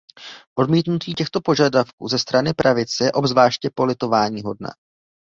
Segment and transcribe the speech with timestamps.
[0.59, 4.69] Odmítnutí těchto požadavků ze strany pravice je obzvláště politováníhodné.